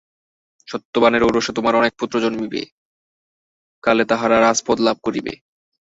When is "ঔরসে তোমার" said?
1.23-1.73